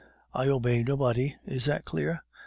I 0.33 0.47
obey 0.47 0.81
nobody; 0.81 1.35
is 1.45 1.65
that 1.65 1.85
clear? 1.85 2.23